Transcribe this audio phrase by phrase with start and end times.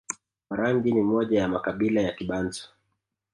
[0.49, 2.61] Warangi ni moja ya makabila ya Kibantu